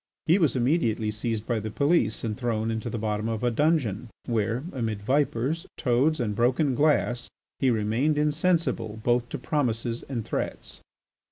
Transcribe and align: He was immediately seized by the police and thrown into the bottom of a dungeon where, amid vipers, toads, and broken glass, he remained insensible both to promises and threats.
He 0.25 0.39
was 0.39 0.55
immediately 0.55 1.11
seized 1.11 1.45
by 1.45 1.59
the 1.59 1.69
police 1.69 2.23
and 2.23 2.35
thrown 2.35 2.71
into 2.71 2.89
the 2.89 2.97
bottom 2.97 3.29
of 3.29 3.43
a 3.43 3.51
dungeon 3.51 4.09
where, 4.25 4.63
amid 4.73 5.03
vipers, 5.03 5.67
toads, 5.77 6.19
and 6.19 6.35
broken 6.35 6.73
glass, 6.73 7.29
he 7.59 7.69
remained 7.69 8.17
insensible 8.17 8.99
both 9.03 9.29
to 9.29 9.37
promises 9.37 10.03
and 10.09 10.25
threats. 10.25 10.81